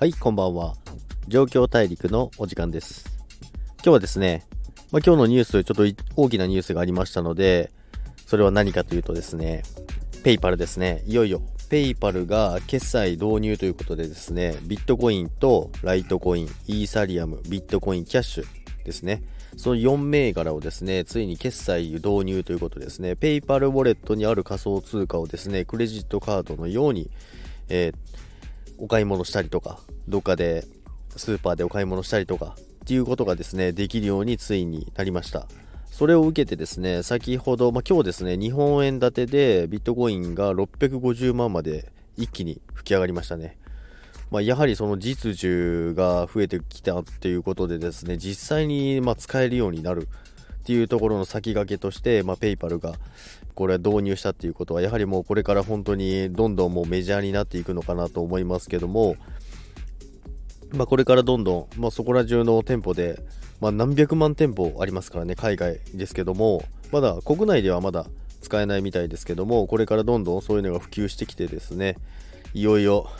[0.00, 0.76] はい、こんばんは。
[1.26, 3.04] 状況大陸のお時間です。
[3.78, 4.46] 今日はですね、
[4.92, 7.72] まあ、今日のニュース、ちょっと大きなニュースがありましたので、
[8.24, 9.64] それは何かというとですね、
[10.22, 11.02] PayPal ですね。
[11.08, 18.46] いよいよ、 PayPal が決済導入ということでですね、ビットコインとライトコイン、イーサリアム、ビットコイン、キャッシュ
[18.84, 19.24] ですね。
[19.56, 27.10] その4銘柄をですね、ついに決済導入ということですね、 PayPal ウォレットにある仮想通貨をですね、クレジットカードのように、
[27.68, 28.18] えー
[28.78, 30.66] お買い物したりとか、どっかで
[31.16, 35.46] スーパーでお買い物したりとかっていうことがですね、できるようについになりました。
[35.90, 43.58] それを受けてですね、先ほど、まあ、今日ですね、日本円建てでビットコインが650万まで一気に吹き上がりましたね。
[44.30, 52.94] まあ、やはりその実需が増えてきたっていうことでですね、実際にま使えるようになるっていうところの先駆けとして、まあ、ペイパルが
[53.54, 59.16] これ導入したっていうことはやはりもうこれから本当にどんどんもうメジャーになっていくのかなと思いますけども、
[60.72, 63.20] まあ、これからどんどん、まあ、そこら中の店舗で、
[63.60, 68.06] まあ、何百万店舗ありますからね海外ですけどもまだ国内ではまだ
[68.42, 71.96] 使えないみたいですけどもこれからどんどんそういうのが普及してきてですね
[72.54, 73.10] いよいよ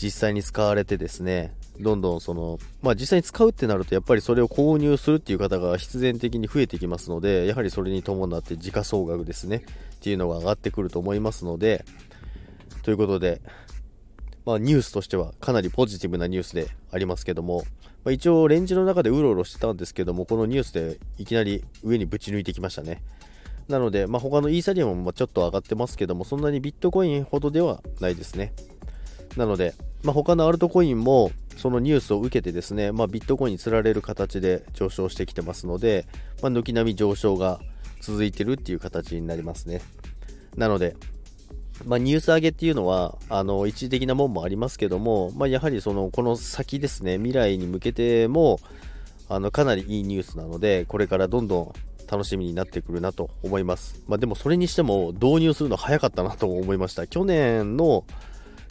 [0.00, 9.64] 実際に使われてですねどんどんその、まあ実際に使うってなると、やっぱりそれを購入するっていう方が必然的に増えてきますので、やはりそれに伴って時価総額ですね、
[9.96, 11.84] っていうのが上がってくると思いますので、
[12.82, 13.40] ということで、
[14.50, 17.62] まあニュースとしてはかなりポジティブなニュースでありますけども、
[18.04, 23.00] まあ、一応レンジの中でうろうろしてたんですけども、このニュースでいきなり上にぶち抜いてきましたね。
[23.68, 28.52] なので、まあ、他のイーサリアムもちょっと上がってますけども、そんなにビットコインほどではないですね。
[29.36, 36.06] なので、まあ、他のアルトコインもそのニュースを受けてですね、まあ、ビットコインにつられる形で上昇してきてますので、
[36.42, 37.60] まあ、軒並み上昇が
[38.00, 39.80] 続いてるっていう形になりますね。
[40.56, 40.96] なので、
[41.84, 48.60] まあ、ニュース上げっていうのは、あの、一時的なもんもありますけども、まあ、やはりその、この先ですね、未来に向けても、
[49.28, 51.72] あの、かなりいいニュースなので、これからどんどん
[52.10, 54.02] 楽しみになってくるなと思います。
[54.08, 57.06] まあ、でもそれにしても導入するの早かったなと思いました。
[57.06, 58.04] 去年の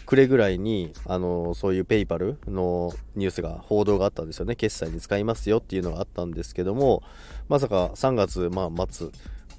[0.05, 4.55] 暮れぐらいに、あの、そういうペイパルのニュースが、報道があったんですよね。
[4.55, 7.03] 決済に使いますよっていうのがあったんですけども、
[7.47, 9.09] まさか3月、まあ、末、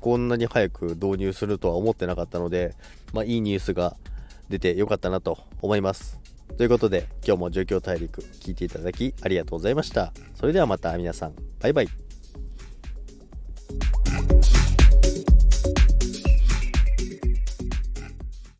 [0.00, 2.74] こんなに早く導入するとは思ってなかったので、
[3.12, 3.96] まあ、いいニュースが
[4.48, 6.18] 出てよかったなと思います。
[6.56, 10.12] ということで、今日も状況大陸聞いていただきありがとうございました。
[10.34, 12.09] それではまた皆さん、バイバイ。